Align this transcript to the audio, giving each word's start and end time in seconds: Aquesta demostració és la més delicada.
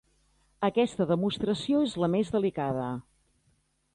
Aquesta 0.67 1.05
demostració 1.11 1.83
és 1.89 1.95
la 2.05 2.11
més 2.15 2.33
delicada. 2.39 2.87